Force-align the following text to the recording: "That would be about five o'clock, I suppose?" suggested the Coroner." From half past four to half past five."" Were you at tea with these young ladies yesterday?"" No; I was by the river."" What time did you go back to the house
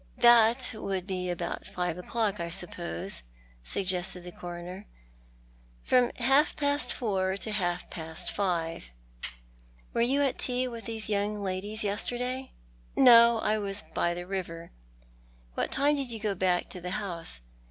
"That 0.17 0.71
would 0.73 1.05
be 1.05 1.29
about 1.29 1.67
five 1.67 1.95
o'clock, 1.95 2.39
I 2.39 2.49
suppose?" 2.49 3.21
suggested 3.63 4.23
the 4.23 4.31
Coroner." 4.31 4.87
From 5.83 6.09
half 6.15 6.55
past 6.55 6.91
four 6.91 7.37
to 7.37 7.51
half 7.51 7.87
past 7.91 8.31
five."" 8.31 8.85
Were 9.93 10.01
you 10.01 10.23
at 10.23 10.39
tea 10.39 10.67
with 10.67 10.85
these 10.85 11.07
young 11.07 11.43
ladies 11.43 11.83
yesterday?"" 11.83 12.51
No; 12.95 13.37
I 13.41 13.59
was 13.59 13.83
by 13.93 14.15
the 14.15 14.25
river."" 14.25 14.71
What 15.53 15.71
time 15.71 15.97
did 15.97 16.11
you 16.11 16.19
go 16.19 16.33
back 16.33 16.67
to 16.69 16.81
the 16.81 16.89
house 16.97 17.41